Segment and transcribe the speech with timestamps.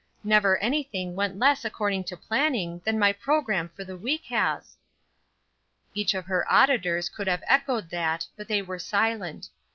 [0.23, 4.75] Never anything went less according to planning than my programme for the week has."
[5.93, 9.49] Each of her auditors could have echoed that, but they were silent.